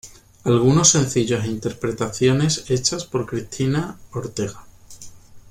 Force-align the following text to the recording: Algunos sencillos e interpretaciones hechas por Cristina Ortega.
Algunos 0.45 0.89
sencillos 0.89 1.45
e 1.45 1.49
interpretaciones 1.49 2.67
hechas 2.71 3.05
por 3.05 3.27
Cristina 3.27 3.99
Ortega. 4.13 4.65